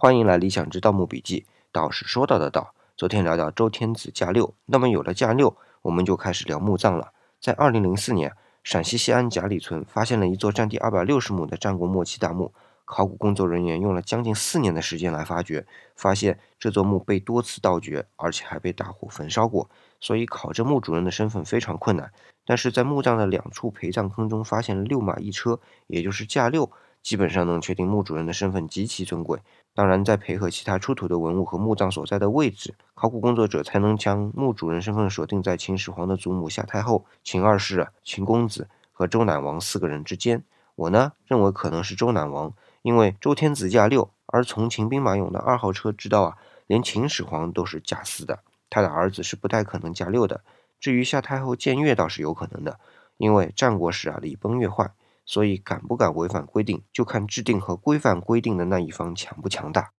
[0.00, 2.72] 欢迎来理想之盗墓笔记，道是说到的道。
[2.96, 7.12] 昨天聊到周天子驾六，那么有了驾六，我们就开始聊墓葬了。
[7.40, 8.32] 在二零零四年，
[8.62, 15.66] 陕西西安贾里村发现了一座占地二百六十亩的战国末期大墓，考古工作人员用了将近四年的时间来发掘，
[15.96, 19.68] 发现这座墓被多次盗掘，而且还被大火焚烧过，
[19.98, 22.12] 所以考证墓主人的身份非常困难。
[22.46, 25.58] 但是在墓葬的两处陪葬坑中发现了六马一车，
[25.88, 26.70] 也就是驾六。
[27.02, 29.40] 基本上能确定墓主人的身份极其尊贵。
[29.74, 40.42] 当然，再配合其他出土的文物和墓葬所在的位置，考古工作者才能将墓主人身份锁定在秦始皇的祖母夏太后、秦二世、秦公子和周赧王四个人之间。
[40.74, 42.52] 我呢认为可能是周赧王，
[42.82, 50.42] 因为周天子驾六，而从秦兵马俑的二号车知道啊，连秦始皇都是驾四的，他的儿子是不太可能驾六的。
[50.80, 52.80] 至于夏太后僭越倒是有可能的，
[53.16, 54.92] 因为战国时啊礼崩乐坏。
[55.28, 59.90] 所以，敢不敢违反规定，就看制定和规范规定的那一方强不强大。